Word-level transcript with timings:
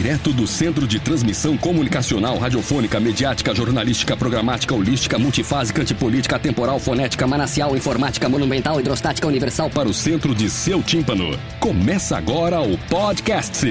Direto 0.00 0.32
do 0.32 0.46
Centro 0.46 0.86
de 0.86 0.98
Transmissão 0.98 1.58
Comunicacional, 1.58 2.38
Radiofônica, 2.38 2.98
Mediática, 2.98 3.54
Jornalística, 3.54 4.16
Programática, 4.16 4.74
Holística, 4.74 5.18
Multifásica, 5.18 5.82
Antipolítica, 5.82 6.38
Temporal, 6.38 6.80
Fonética, 6.80 7.26
Manacial, 7.26 7.76
Informática, 7.76 8.26
Monumental, 8.26 8.80
Hidrostática, 8.80 9.28
Universal 9.28 9.68
para 9.68 9.90
o 9.90 9.92
centro 9.92 10.34
de 10.34 10.48
seu 10.48 10.82
tímpano. 10.82 11.38
Começa 11.60 12.16
agora 12.16 12.62
o 12.62 12.78
podcast. 12.88 13.66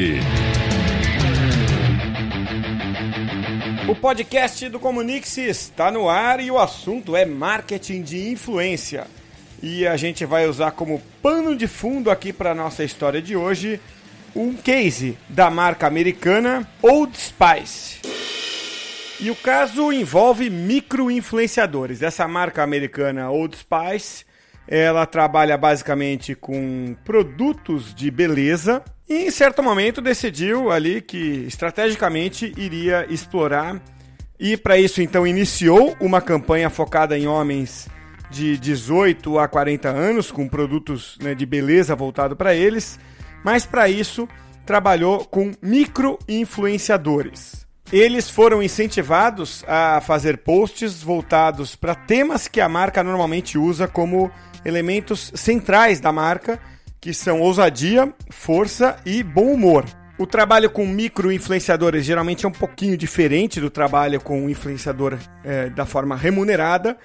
O 3.88 3.95
podcast 3.95 4.70
do 4.70 4.80
Comunique-se 4.80 5.41
está 5.41 5.89
no 5.89 6.08
ar 6.08 6.39
e 6.39 6.52
o 6.52 6.59
assunto 6.59 7.16
é 7.16 7.25
marketing 7.25 8.03
de 8.03 8.30
influência. 8.30 9.08
E 9.64 9.88
a 9.88 9.98
gente 9.98 10.25
vai 10.25 10.48
usar 10.48 10.72
como 10.72 11.02
pano 11.23 11.55
de 11.55 11.66
fundo 11.66 12.11
aqui 12.11 12.31
para 12.31 12.53
nossa 12.53 12.84
história 12.84 13.20
de 13.20 13.36
hoje 13.36 13.81
um 14.35 14.53
case 14.53 15.17
da 15.27 15.49
marca 15.49 15.88
americana 15.88 16.67
Old 16.81 17.17
Spice. 17.17 17.99
E 19.19 19.29
o 19.29 19.35
caso 19.35 19.91
envolve 19.91 20.49
micro-influenciadores. 20.49 22.02
Essa 22.02 22.27
marca 22.27 22.63
americana 22.63 23.29
Old 23.29 23.57
Spice, 23.57 24.25
ela 24.67 25.05
trabalha 25.05 25.57
basicamente 25.57 26.35
com 26.35 26.95
produtos 27.03 27.93
de 27.93 28.09
beleza 28.09 28.81
e 29.09 29.25
em 29.25 29.31
certo 29.31 29.61
momento 29.61 29.99
decidiu 30.02 30.71
ali 30.71 31.02
que 31.02 31.45
estrategicamente 31.47 32.53
iria 32.55 33.05
explorar 33.09 33.81
e 34.39 34.55
para 34.55 34.77
isso 34.77 35.02
então 35.02 35.27
iniciou 35.27 35.97
uma 35.99 36.21
campanha 36.21 36.69
focada 36.69 37.17
em 37.17 37.27
homens 37.27 37.89
de 38.30 38.58
18 38.58 39.39
a 39.39 39.47
40 39.47 39.89
anos 39.89 40.31
com 40.31 40.47
produtos 40.47 41.17
né, 41.21 41.33
de 41.33 41.45
beleza 41.45 41.95
voltado 41.95 42.36
para 42.36 42.53
eles 42.53 42.99
mas 43.44 43.66
para 43.66 43.90
isso 43.90 44.28
trabalhou 44.66 45.26
com 45.26 45.52
micro-influenciadores. 45.62 47.68
Eles 47.92 48.30
foram 48.30 48.62
incentivados 48.62 49.66
a 49.68 50.00
fazer 50.00 50.38
posts 50.38 51.02
voltados 51.02 51.76
para 51.76 51.95
temas 51.95 52.48
que 52.48 52.62
a 52.62 52.70
marca 52.70 53.04
normalmente 53.04 53.58
usa 53.58 53.88
como 53.88 54.30
elementos 54.64 55.32
centrais 55.34 56.00
da 56.00 56.12
marca, 56.12 56.60
que 57.02 57.12
são 57.14 57.42
ousadia, 57.42 58.14
força 58.30 58.98
e 59.06 59.23
bom 59.23 59.54
humor. 59.54 59.86
O 60.20 60.28
trabalho 60.28 60.70
com 60.70 60.86
micro-influenciadores 60.86 62.06
geralmente 62.06 62.45
é 62.45 62.50
um 62.50 62.52
pouquinho 62.52 62.98
diferente 62.98 63.62
do 63.62 63.70
trabalho 63.70 64.20
com 64.20 64.44
um 64.44 64.50
influenciador 64.50 65.17
é, 65.44 65.70
da 65.70 65.86
forma 65.86 66.16
remunerada, 66.16 66.98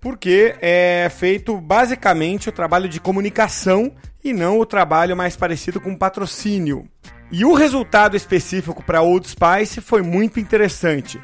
porque 0.00 0.54
é 0.60 1.10
feito 1.10 1.60
basicamente 1.60 2.48
o 2.48 2.52
trabalho 2.52 2.88
de 2.88 3.00
comunicação 3.00 3.92
e 4.24 4.32
não 4.32 4.58
o 4.58 4.66
trabalho 4.66 5.16
mais 5.16 5.36
parecido 5.36 5.80
com 5.80 5.96
patrocínio. 5.96 6.88
E 7.30 7.44
o 7.44 7.54
resultado 7.54 8.16
específico 8.16 8.82
para 8.82 9.02
Old 9.02 9.28
Spice 9.28 9.80
foi 9.80 10.02
muito 10.02 10.40
interessante. 10.40 11.20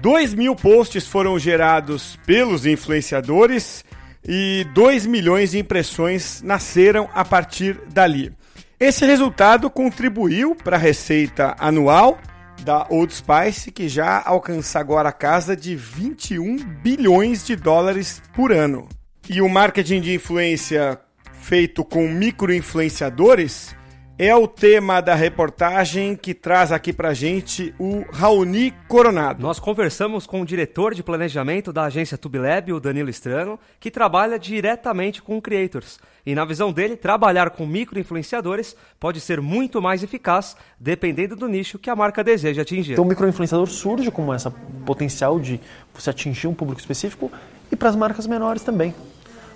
2 0.00 0.34
mil 0.34 0.54
posts 0.54 1.06
foram 1.06 1.38
gerados 1.38 2.16
pelos 2.24 2.64
influenciadores 2.64 3.84
e 4.24 4.64
2 4.74 5.06
milhões 5.06 5.50
de 5.50 5.58
impressões 5.58 6.40
nasceram 6.42 7.08
a 7.12 7.24
partir 7.24 7.80
dali. 7.92 8.32
Esse 8.78 9.04
resultado 9.04 9.68
contribuiu 9.68 10.54
para 10.54 10.76
a 10.76 10.78
receita 10.78 11.56
anual 11.58 12.18
da 12.64 12.86
Old 12.90 13.12
Spice, 13.12 13.70
que 13.70 13.88
já 13.88 14.22
alcança 14.24 14.78
agora 14.78 15.08
a 15.08 15.12
casa 15.12 15.56
de 15.56 15.74
21 15.74 16.56
bilhões 16.82 17.44
de 17.44 17.56
dólares 17.56 18.22
por 18.34 18.52
ano. 18.52 18.88
E 19.28 19.40
o 19.40 19.48
marketing 19.48 20.00
de 20.00 20.14
influência 20.14 21.00
feito 21.32 21.84
com 21.84 22.06
microinfluenciadores 22.08 23.74
é 24.22 24.36
o 24.36 24.46
tema 24.46 25.00
da 25.00 25.14
reportagem 25.14 26.14
que 26.14 26.34
traz 26.34 26.72
aqui 26.72 26.92
pra 26.92 27.14
gente 27.14 27.74
o 27.78 28.04
Raoni 28.12 28.70
Coronado. 28.86 29.40
Nós 29.40 29.58
conversamos 29.58 30.26
com 30.26 30.42
o 30.42 30.44
diretor 30.44 30.94
de 30.94 31.02
planejamento 31.02 31.72
da 31.72 31.84
agência 31.84 32.18
TubeLab, 32.18 32.70
o 32.70 32.78
Danilo 32.78 33.08
Estrano, 33.08 33.58
que 33.80 33.90
trabalha 33.90 34.38
diretamente 34.38 35.22
com 35.22 35.40
creators. 35.40 35.98
E 36.26 36.34
na 36.34 36.44
visão 36.44 36.70
dele, 36.70 36.96
trabalhar 36.96 37.48
com 37.48 37.64
microinfluenciadores 37.64 38.76
pode 39.00 39.22
ser 39.22 39.40
muito 39.40 39.80
mais 39.80 40.02
eficaz, 40.02 40.54
dependendo 40.78 41.34
do 41.34 41.48
nicho 41.48 41.78
que 41.78 41.88
a 41.88 41.96
marca 41.96 42.22
deseja 42.22 42.60
atingir. 42.60 42.92
Então 42.92 43.06
o 43.06 43.08
microinfluenciador 43.08 43.68
surge 43.68 44.10
como 44.10 44.34
essa 44.34 44.50
potencial 44.84 45.40
de 45.40 45.58
você 45.94 46.10
atingir 46.10 46.46
um 46.46 46.52
público 46.52 46.78
específico 46.78 47.32
e 47.72 47.74
para 47.76 47.88
as 47.88 47.96
marcas 47.96 48.26
menores 48.26 48.62
também. 48.62 48.94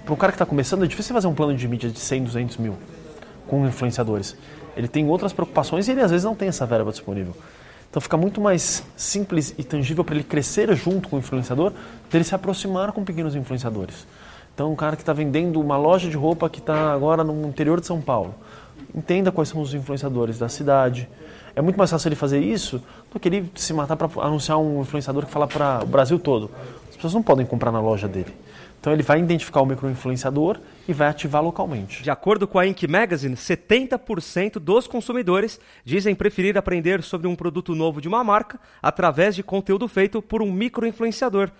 Para 0.06 0.14
um 0.14 0.16
cara 0.16 0.32
que 0.32 0.36
está 0.36 0.46
começando, 0.46 0.84
é 0.84 0.86
difícil 0.86 1.12
fazer 1.12 1.26
um 1.26 1.34
plano 1.34 1.54
de 1.54 1.68
mídia 1.68 1.90
de 1.90 2.00
100, 2.00 2.24
200 2.24 2.56
mil 2.56 2.78
com 3.46 3.66
influenciadores. 3.66 4.36
Ele 4.76 4.88
tem 4.88 5.08
outras 5.08 5.32
preocupações 5.32 5.88
e 5.88 5.92
ele 5.92 6.00
às 6.00 6.10
vezes 6.10 6.24
não 6.24 6.34
tem 6.34 6.48
essa 6.48 6.66
verba 6.66 6.90
disponível. 6.90 7.34
Então 7.90 8.00
fica 8.00 8.16
muito 8.16 8.40
mais 8.40 8.84
simples 8.96 9.54
e 9.56 9.62
tangível 9.62 10.02
para 10.04 10.16
ele 10.16 10.24
crescer 10.24 10.74
junto 10.74 11.08
com 11.08 11.14
o 11.14 11.18
influenciador, 11.20 11.72
dele 12.10 12.24
se 12.24 12.34
aproximar 12.34 12.90
com 12.90 13.04
pequenos 13.04 13.36
influenciadores. 13.36 14.06
Então 14.52 14.72
um 14.72 14.74
cara 14.74 14.96
que 14.96 15.02
está 15.02 15.12
vendendo 15.12 15.60
uma 15.60 15.76
loja 15.76 16.10
de 16.10 16.16
roupa 16.16 16.50
que 16.50 16.58
está 16.58 16.92
agora 16.92 17.22
no 17.22 17.46
interior 17.46 17.80
de 17.80 17.86
São 17.86 18.00
Paulo, 18.00 18.34
entenda 18.92 19.30
quais 19.30 19.48
são 19.48 19.60
os 19.60 19.74
influenciadores 19.74 20.38
da 20.38 20.48
cidade. 20.48 21.08
É 21.54 21.62
muito 21.62 21.76
mais 21.76 21.88
fácil 21.88 22.08
ele 22.08 22.16
fazer 22.16 22.40
isso 22.40 22.82
do 23.12 23.20
que 23.20 23.28
ele 23.28 23.50
se 23.54 23.72
matar 23.72 23.96
para 23.96 24.08
anunciar 24.24 24.58
um 24.58 24.80
influenciador 24.80 25.24
que 25.24 25.30
fala 25.30 25.46
para 25.46 25.84
o 25.84 25.86
Brasil 25.86 26.18
todo. 26.18 26.50
As 26.90 26.96
pessoas 26.96 27.14
não 27.14 27.22
podem 27.22 27.46
comprar 27.46 27.70
na 27.70 27.80
loja 27.80 28.08
dele. 28.08 28.34
Então 28.84 28.92
ele 28.92 29.02
vai 29.02 29.18
identificar 29.18 29.62
o 29.62 29.64
microinfluenciador 29.64 30.60
e 30.86 30.92
vai 30.92 31.08
ativar 31.08 31.42
localmente. 31.42 32.02
De 32.02 32.10
acordo 32.10 32.46
com 32.46 32.58
a 32.58 32.66
Inc. 32.66 32.86
Magazine, 32.86 33.34
70% 33.34 34.58
dos 34.58 34.86
consumidores 34.86 35.58
dizem 35.82 36.14
preferir 36.14 36.58
aprender 36.58 37.02
sobre 37.02 37.26
um 37.26 37.34
produto 37.34 37.74
novo 37.74 37.98
de 37.98 38.08
uma 38.08 38.22
marca 38.22 38.60
através 38.82 39.34
de 39.34 39.42
conteúdo 39.42 39.88
feito 39.88 40.20
por 40.20 40.42
um 40.42 40.52
microinfluenciador. 40.52 41.50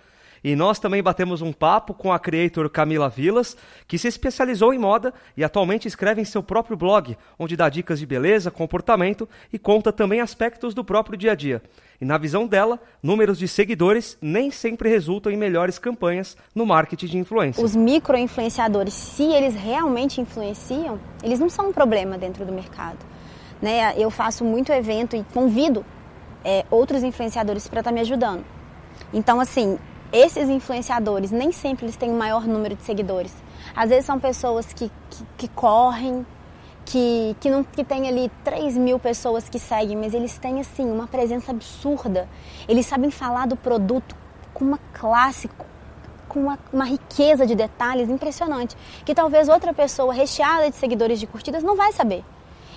E 0.45 0.55
nós 0.55 0.79
também 0.79 1.03
batemos 1.03 1.41
um 1.41 1.55
papo 1.55 1.95
com 1.95 2.13
a 2.13 2.19
creator 2.19 2.69
Camila 2.69 3.09
Vilas, 3.09 3.57
que 3.89 3.97
se 3.97 4.07
especializou 4.07 4.75
em 4.75 4.79
moda 4.79 5.15
e 5.35 5.43
atualmente 5.43 5.89
escreve 5.89 6.21
em 6.21 6.25
seu 6.27 6.43
próprio 6.43 6.77
blog, 6.77 7.17
onde 7.39 7.57
dá 7.57 7.71
dicas 7.71 7.99
de 7.99 8.05
beleza, 8.05 8.51
comportamento 8.51 9.27
e 9.51 9.59
conta 9.59 9.91
também 9.91 10.21
aspectos 10.21 10.75
do 10.75 10.85
próprio 10.85 11.17
dia 11.17 11.33
a 11.33 11.35
dia. 11.35 11.63
E 11.99 12.05
na 12.05 12.19
visão 12.19 12.47
dela, 12.47 12.79
números 13.03 13.39
de 13.39 13.49
seguidores 13.49 14.19
nem 14.21 14.51
sempre 14.51 14.91
resultam 14.91 15.33
em 15.33 15.37
melhores 15.37 15.79
campanhas 15.79 16.37
no 16.55 16.67
marketing 16.67 17.07
de 17.07 17.17
influência. 17.17 17.65
Os 17.65 17.75
micro-influenciadores, 17.75 18.93
se 18.93 19.23
eles 19.23 19.55
realmente 19.55 20.21
influenciam, 20.21 21.01
eles 21.23 21.41
não 21.41 21.49
são 21.49 21.71
um 21.71 21.73
problema 21.73 22.19
dentro 22.19 22.45
do 22.45 22.53
mercado. 22.53 22.99
Né? 23.63 23.95
Eu 23.97 24.11
faço 24.11 24.45
muito 24.45 24.71
evento 24.71 25.17
e 25.17 25.25
convido 25.33 25.87
é, 26.45 26.67
outros 26.71 27.03
influenciadores 27.03 27.67
para 27.67 27.81
estar 27.81 27.91
tá 27.91 27.95
me 27.95 28.03
ajudando. 28.03 28.45
Então, 29.13 29.41
assim, 29.41 29.79
esses 30.15 30.49
influenciadores 30.49 31.33
nem 31.33 31.51
sempre 31.51 31.87
eles 31.87 31.97
têm 31.97 32.11
o 32.11 32.15
maior 32.15 32.47
número 32.47 32.77
de 32.77 32.85
seguidores. 32.85 33.35
Às 33.75 33.91
vezes 33.91 34.07
são 34.07 34.21
pessoas 34.21 34.73
que, 34.73 34.89
que, 35.11 35.25
que 35.37 35.49
correm, 35.49 36.25
que, 36.85 37.35
que, 37.41 37.51
não, 37.51 37.65
que 37.65 37.83
tem 37.83 38.07
ali 38.07 38.31
3 38.45 38.77
mil 38.77 38.99
pessoas 38.99 39.49
que 39.49 39.59
seguem, 39.59 39.97
mas 39.97 40.15
eles 40.15 40.39
têm 40.39 40.61
assim 40.61 40.85
uma 40.85 41.09
presença 41.09 41.51
absurda. 41.51 42.29
Eles 42.69 42.87
sabem 42.87 43.11
falar 43.11 43.49
do 43.49 43.57
produto 43.57 44.15
com 44.53 44.65
uma 44.65 44.79
classe, 44.93 45.51
com 46.29 46.41
uma, 46.41 46.59
uma 46.73 46.85
riqueza 46.85 47.45
de 47.45 47.57
detalhes 47.57 48.09
impressionante, 48.09 48.77
que 49.05 49.17
talvez 49.17 49.49
outra 49.49 49.75
pessoa 49.75 50.15
recheada 50.15 50.71
de 50.71 50.77
seguidores 50.77 51.19
de 51.19 51.27
curtidas 51.27 51.65
não 51.65 51.75
vai 51.75 51.91
saber. 51.93 52.25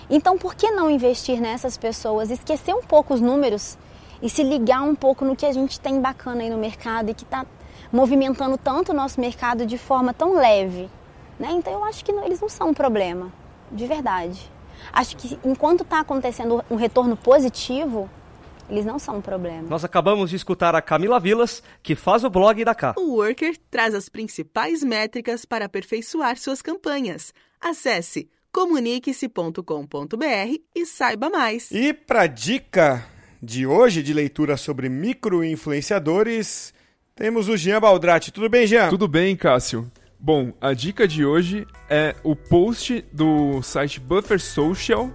Então, 0.10 0.38
por 0.38 0.56
que 0.56 0.72
não 0.72 0.90
investir 0.90 1.40
nessas 1.40 1.78
pessoas, 1.78 2.32
esquecer 2.32 2.74
um 2.74 2.82
pouco 2.82 3.14
os 3.14 3.22
números 3.22 3.78
e 4.22 4.30
se 4.30 4.44
ligar 4.44 4.82
um 4.82 4.96
pouco 4.96 5.24
no 5.26 5.36
que 5.36 5.46
a 5.46 5.52
gente 5.52 5.80
tem 5.80 6.02
bacana 6.02 6.42
aí 6.44 6.50
no 6.50 6.58
mercado 6.58 7.10
e 7.10 7.14
que 7.14 7.24
está 7.24 7.46
movimentando 7.92 8.58
tanto 8.58 8.92
o 8.92 8.96
nosso 8.96 9.20
mercado 9.20 9.66
de 9.66 9.78
forma 9.78 10.14
tão 10.14 10.36
leve? 10.36 10.90
Né? 11.40 11.50
Então, 11.52 11.74
eu 11.74 11.84
acho 11.84 12.04
que 12.04 12.12
não, 12.12 12.26
eles 12.26 12.40
não 12.40 12.50
são 12.50 12.70
um 12.70 12.74
problema 12.74 13.32
de 13.72 13.86
verdade. 13.86 14.52
Acho 14.92 15.16
que 15.18 15.38
enquanto 15.44 15.84
está 15.84 16.00
acontecendo 16.00 16.64
um 16.70 16.76
retorno 16.76 17.16
positivo, 17.18 18.10
eles 18.70 18.86
não 18.86 19.00
são 19.00 19.18
um 19.18 19.22
problema. 19.22 19.68
Nós 19.70 19.84
acabamos 19.84 20.30
de 20.30 20.36
escutar 20.36 20.76
a 20.76 20.82
Camila 20.82 21.20
Vilas, 21.20 21.64
que 21.82 21.96
faz 21.96 22.24
o 22.24 22.30
blog 22.30 22.64
da 22.64 22.76
Cá. 22.76 22.94
O 22.98 23.16
Worker 23.16 23.58
traz 23.70 23.94
as 23.96 24.10
principais 24.10 24.84
métricas 24.84 25.46
para 25.46 25.66
aperfeiçoar 25.66 26.38
suas 26.38 26.62
campanhas. 26.62 27.34
Acesse 27.60 28.30
comunique-se.com.br 28.52 29.62
e 30.76 30.86
saiba 30.86 31.30
mais. 31.30 31.70
E 31.72 31.94
para 31.94 32.28
dica 32.28 33.17
de 33.42 33.66
hoje 33.68 34.02
de 34.02 34.14
leitura 34.14 34.58
sobre 34.58 34.90
microinfluenciadores, 34.90 36.74
temos 37.16 37.48
o 37.48 37.58
Jean 37.58 37.80
Baldrati. 37.80 38.32
Tudo 38.32 38.50
bem, 38.50 38.66
Jean? 38.68 38.90
Tudo 38.90 39.08
bem, 39.08 39.36
Cássio. 39.36 39.90
Bom, 40.20 40.54
a 40.60 40.74
dica 40.74 41.08
de 41.08 41.24
hoje 41.24 41.68
é 41.90 42.16
o 42.24 42.36
post 42.36 43.06
do 43.14 43.62
site 43.62 44.00
Buffer 44.00 44.40
Social, 44.40 45.12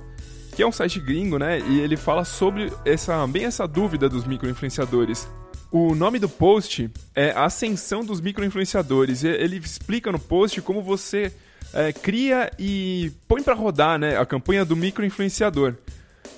que 0.54 0.62
é 0.62 0.66
um 0.66 0.72
site 0.72 1.00
gringo, 1.00 1.38
né? 1.38 1.58
E 1.60 1.80
ele 1.80 1.96
fala 1.96 2.24
sobre 2.24 2.72
essa 2.84 3.26
bem 3.26 3.44
essa 3.44 3.66
dúvida 3.66 4.08
dos 4.08 4.24
microinfluenciadores. 4.24 5.28
O 5.72 5.94
nome 5.94 6.18
do 6.18 6.28
post 6.28 6.90
é 7.14 7.30
Ascensão 7.30 8.04
dos 8.04 8.20
Microinfluenciadores. 8.20 9.24
Ele 9.24 9.56
explica 9.56 10.12
no 10.12 10.18
post 10.18 10.60
como 10.60 10.82
você 10.82 11.32
é, 11.72 11.92
cria 11.94 12.50
e 12.58 13.10
põe 13.26 13.42
para 13.42 13.54
rodar 13.54 13.98
né, 13.98 14.18
a 14.18 14.26
campanha 14.26 14.66
do 14.66 14.76
microinfluenciador. 14.76 15.74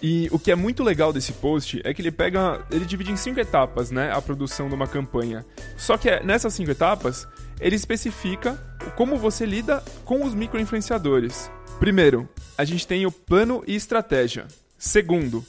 E 0.02 0.28
o 0.30 0.38
que 0.38 0.50
é 0.50 0.54
muito 0.54 0.82
legal 0.82 1.12
desse 1.12 1.32
post 1.32 1.80
é 1.84 1.94
que 1.94 2.02
ele 2.02 2.10
pega. 2.10 2.64
Ele 2.70 2.84
divide 2.84 3.10
em 3.10 3.16
cinco 3.16 3.40
etapas, 3.40 3.90
né? 3.90 4.12
A 4.12 4.20
produção 4.20 4.68
de 4.68 4.74
uma 4.74 4.86
campanha. 4.86 5.44
Só 5.76 5.96
que 5.96 6.08
é, 6.08 6.22
nessas 6.22 6.54
cinco 6.54 6.70
etapas, 6.70 7.26
ele 7.60 7.76
especifica 7.76 8.54
como 8.96 9.16
você 9.16 9.46
lida 9.46 9.82
com 10.04 10.24
os 10.24 10.34
microinfluenciadores. 10.34 11.50
Primeiro, 11.78 12.28
a 12.56 12.64
gente 12.64 12.86
tem 12.86 13.06
o 13.06 13.12
plano 13.12 13.64
e 13.66 13.74
estratégia. 13.74 14.46
Segundo, 14.76 15.44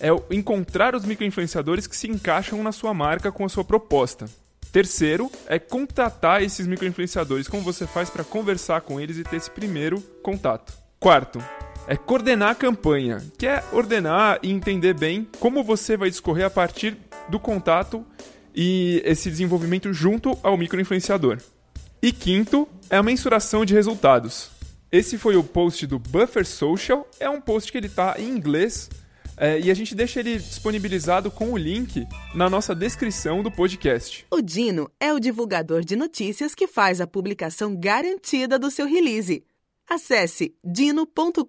é 0.00 0.08
encontrar 0.30 0.94
os 0.94 1.04
microinfluenciadores 1.04 1.86
que 1.86 1.96
se 1.96 2.08
encaixam 2.08 2.62
na 2.62 2.72
sua 2.72 2.94
marca 2.94 3.30
com 3.30 3.44
a 3.44 3.48
sua 3.48 3.64
proposta. 3.64 4.26
Terceiro 4.72 5.30
é 5.46 5.58
contratar 5.58 6.42
esses 6.42 6.66
microinfluenciadores, 6.66 7.48
como 7.48 7.62
você 7.62 7.86
faz 7.86 8.10
para 8.10 8.24
conversar 8.24 8.82
com 8.82 9.00
eles 9.00 9.16
e 9.16 9.24
ter 9.24 9.36
esse 9.36 9.50
primeiro 9.50 10.00
contato. 10.22 10.72
Quarto, 11.00 11.42
é 11.88 11.96
coordenar 11.96 12.50
a 12.50 12.54
campanha, 12.54 13.24
que 13.38 13.46
é 13.46 13.64
ordenar 13.72 14.38
e 14.42 14.50
entender 14.50 14.92
bem 14.92 15.26
como 15.40 15.64
você 15.64 15.96
vai 15.96 16.10
discorrer 16.10 16.44
a 16.44 16.50
partir 16.50 16.98
do 17.30 17.40
contato 17.40 18.04
e 18.54 19.00
esse 19.06 19.30
desenvolvimento 19.30 19.90
junto 19.90 20.38
ao 20.42 20.58
microinfluenciador. 20.58 21.38
E 22.02 22.12
quinto 22.12 22.68
é 22.90 22.96
a 22.98 23.02
mensuração 23.02 23.64
de 23.64 23.72
resultados. 23.72 24.50
Esse 24.92 25.16
foi 25.16 25.36
o 25.36 25.42
post 25.42 25.86
do 25.86 25.98
Buffer 25.98 26.44
Social, 26.44 27.08
é 27.18 27.28
um 27.28 27.40
post 27.40 27.72
que 27.72 27.78
ele 27.78 27.86
está 27.86 28.16
em 28.18 28.28
inglês, 28.28 28.90
é, 29.38 29.58
e 29.58 29.70
a 29.70 29.74
gente 29.74 29.94
deixa 29.94 30.20
ele 30.20 30.38
disponibilizado 30.38 31.30
com 31.30 31.52
o 31.52 31.56
link 31.56 32.06
na 32.34 32.50
nossa 32.50 32.74
descrição 32.74 33.42
do 33.42 33.50
podcast. 33.50 34.26
O 34.30 34.42
Dino 34.42 34.90
é 35.00 35.12
o 35.12 35.18
divulgador 35.18 35.82
de 35.82 35.96
notícias 35.96 36.54
que 36.54 36.66
faz 36.66 37.00
a 37.00 37.06
publicação 37.06 37.74
garantida 37.74 38.58
do 38.58 38.70
seu 38.70 38.86
release. 38.86 39.42
Acesse 39.88 40.54
dino.com.br. 40.62 41.44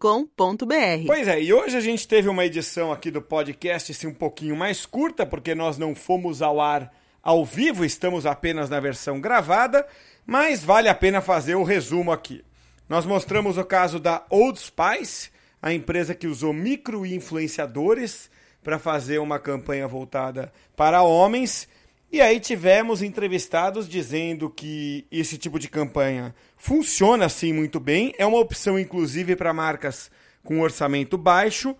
Pois 1.05 1.27
é, 1.27 1.41
e 1.41 1.53
hoje 1.53 1.75
a 1.75 1.81
gente 1.81 2.07
teve 2.07 2.29
uma 2.29 2.45
edição 2.45 2.89
aqui 2.89 3.11
do 3.11 3.21
podcast 3.21 3.91
assim, 3.91 4.07
um 4.07 4.13
pouquinho 4.13 4.55
mais 4.55 4.85
curta, 4.85 5.25
porque 5.25 5.53
nós 5.53 5.77
não 5.77 5.93
fomos 5.93 6.41
ao 6.41 6.61
ar 6.61 6.89
ao 7.21 7.43
vivo, 7.43 7.83
estamos 7.83 8.25
apenas 8.25 8.69
na 8.69 8.79
versão 8.79 9.19
gravada, 9.19 9.85
mas 10.25 10.63
vale 10.63 10.87
a 10.87 10.95
pena 10.95 11.19
fazer 11.19 11.55
o 11.55 11.63
resumo 11.63 12.13
aqui. 12.13 12.41
Nós 12.87 13.05
mostramos 13.05 13.57
o 13.57 13.65
caso 13.65 13.99
da 13.99 14.25
Old 14.29 14.57
Spice, 14.57 15.31
a 15.61 15.73
empresa 15.73 16.15
que 16.15 16.25
usou 16.25 16.53
micro-influenciadores 16.53 18.31
para 18.63 18.79
fazer 18.79 19.19
uma 19.19 19.37
campanha 19.37 19.85
voltada 19.85 20.51
para 20.77 21.03
homens. 21.03 21.67
E 22.11 22.21
aí 22.21 22.39
tivemos 22.39 23.03
entrevistados 23.03 23.87
dizendo 23.87 24.49
que 24.49 25.05
esse 25.11 25.37
tipo 25.37 25.59
de 25.59 25.69
campanha 25.69 26.33
funciona 26.57 27.25
assim 27.25 27.53
muito 27.53 27.79
bem, 27.79 28.13
é 28.17 28.25
uma 28.25 28.39
opção 28.39 28.79
inclusive 28.79 29.35
para 29.35 29.53
marcas 29.53 30.09
com 30.43 30.59
orçamento 30.59 31.17
baixo 31.19 31.75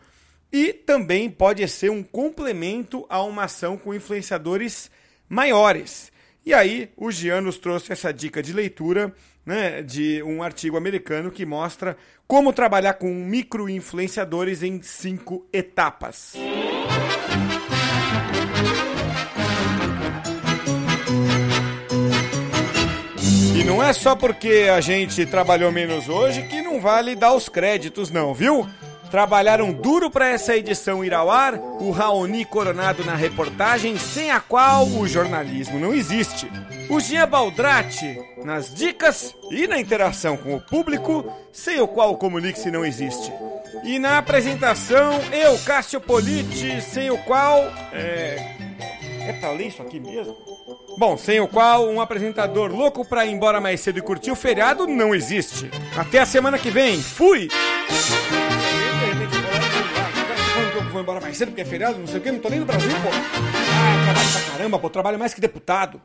e 0.51 0.71
também 0.71 1.31
pode 1.31 1.67
ser 1.67 1.89
um 1.89 2.03
complemento 2.03 3.07
a 3.09 3.23
uma 3.23 3.45
ação 3.45 3.75
com 3.75 3.93
influenciadores 3.93 4.91
maiores. 5.27 6.11
E 6.45 6.53
aí 6.53 6.89
o 6.95 7.11
Gian 7.11 7.41
nos 7.41 7.57
trouxe 7.57 7.91
essa 7.91 8.13
dica 8.13 8.41
de 8.41 8.53
leitura 8.53 9.13
né, 9.43 9.81
de 9.81 10.21
um 10.21 10.43
artigo 10.43 10.77
americano 10.77 11.31
que 11.31 11.45
mostra 11.45 11.97
como 12.27 12.53
trabalhar 12.53 12.93
com 12.93 13.11
micro-influenciadores 13.11 14.61
em 14.61 14.79
cinco 14.83 15.47
etapas. 15.51 16.33
E 23.59 23.63
não 23.65 23.83
é 23.83 23.91
só 23.91 24.15
porque 24.15 24.69
a 24.73 24.79
gente 24.79 25.25
trabalhou 25.25 25.69
menos 25.69 26.07
hoje 26.07 26.43
que 26.43 26.61
não 26.61 26.79
vale 26.79 27.13
dar 27.13 27.33
os 27.33 27.49
créditos, 27.49 28.09
não, 28.09 28.33
viu? 28.33 28.65
trabalharam 29.09 29.73
duro 29.73 30.09
para 30.09 30.29
essa 30.29 30.55
edição 30.55 31.03
ir 31.03 31.13
ao 31.13 31.29
ar, 31.29 31.55
o 31.55 31.91
Raoni 31.91 32.45
Coronado 32.45 33.03
na 33.03 33.15
reportagem, 33.15 33.97
sem 33.97 34.31
a 34.31 34.39
qual 34.39 34.87
o 34.87 35.07
jornalismo 35.07 35.79
não 35.79 35.93
existe. 35.93 36.49
O 36.89 36.99
Gia 36.99 37.25
Baldrati 37.25 38.17
nas 38.43 38.73
dicas 38.73 39.35
e 39.51 39.67
na 39.67 39.79
interação 39.79 40.37
com 40.37 40.55
o 40.55 40.61
público, 40.61 41.25
sem 41.51 41.81
o 41.81 41.87
qual 41.87 42.11
o 42.11 42.17
Comunique-se 42.17 42.71
não 42.71 42.85
existe. 42.85 43.31
E 43.83 43.99
na 43.99 44.17
apresentação, 44.17 45.19
eu, 45.31 45.57
Cássio 45.59 45.99
Politi, 45.99 46.81
sem 46.81 47.09
o 47.09 47.17
qual. 47.17 47.63
É. 47.91 48.58
É 49.27 49.33
pra 49.33 49.51
ler 49.51 49.67
isso 49.67 49.81
aqui 49.81 49.99
mesmo? 49.99 50.35
Bom, 50.97 51.17
sem 51.17 51.39
o 51.39 51.47
qual 51.47 51.87
um 51.87 52.01
apresentador 52.01 52.71
louco 52.71 53.05
pra 53.05 53.25
ir 53.25 53.31
embora 53.31 53.61
mais 53.61 53.79
cedo 53.79 53.99
e 53.99 54.01
curtir 54.01 54.31
o 54.31 54.35
feriado 54.35 54.87
não 54.87 55.13
existe. 55.13 55.69
Até 55.97 56.19
a 56.19 56.25
semana 56.25 56.57
que 56.57 56.69
vem. 56.69 57.01
Fui! 57.01 57.47
vou 60.99 61.01
embora 61.01 61.21
mais 61.21 61.37
cedo 61.37 61.49
porque 61.49 61.61
é 61.61 61.65
feriado, 61.65 61.97
não 61.97 62.07
sei 62.07 62.17
o 62.17 62.21
que, 62.21 62.31
não 62.31 62.39
tô 62.39 62.49
nem 62.49 62.59
no 62.59 62.65
Brasil, 62.65 62.89
pô. 62.89 63.09
Ah, 63.09 64.03
trabalho 64.03 64.31
pra 64.31 64.51
caramba, 64.51 64.79
pô, 64.79 64.89
trabalho 64.89 65.19
mais 65.19 65.33
que 65.33 65.39
deputado. 65.41 65.97